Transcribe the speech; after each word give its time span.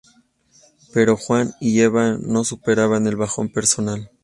Pero 0.95 1.15
Juan 1.15 1.51
y 1.59 1.79
Eva 1.79 2.17
no 2.19 2.43
superaban 2.43 3.05
el 3.05 3.15
bajón 3.17 3.49
personal. 3.49 4.09